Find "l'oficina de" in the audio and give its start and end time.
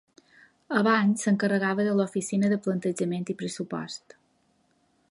1.99-2.59